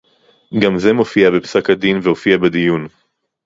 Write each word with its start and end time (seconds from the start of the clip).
גם 0.63 0.77
זה 0.79 0.93
מופיע 0.93 1.29
בפסק-הדין 1.31 1.99
והופיע 2.03 2.37
בדיון 2.37 2.87